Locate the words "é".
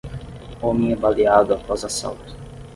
0.91-0.95